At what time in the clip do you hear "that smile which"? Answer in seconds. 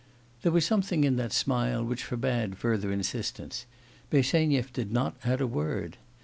1.17-2.03